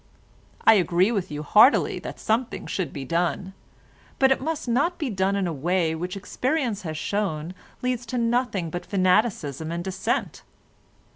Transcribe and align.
I 0.65 0.73
agree 0.73 1.11
with 1.11 1.29
you 1.29 1.43
heartily 1.43 1.99
that 1.99 2.19
something 2.19 2.65
should 2.65 2.91
be 2.91 3.05
done, 3.05 3.53
but 4.17 4.31
it 4.31 4.41
must 4.41 4.67
not 4.67 4.97
be 4.97 5.11
done 5.11 5.35
in 5.35 5.45
a 5.45 5.53
way 5.53 5.93
which 5.93 6.17
experience 6.17 6.81
has 6.81 6.97
shown 6.97 7.53
leads 7.83 8.07
to 8.07 8.17
nothing 8.17 8.71
but 8.71 8.83
fanaticism 8.87 9.71
and 9.71 9.83
dissent. 9.83 10.41